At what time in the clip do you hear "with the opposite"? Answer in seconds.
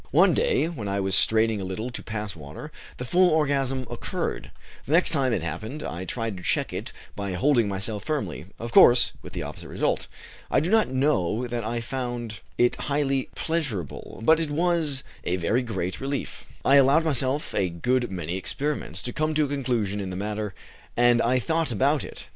9.21-9.67